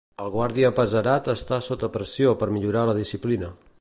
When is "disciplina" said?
3.03-3.53